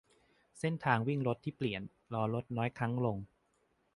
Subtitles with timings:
[0.59, 3.17] -เส้นทางวิ่งที่เปลี่ยนรถ-รอรถน้อยครั้งลง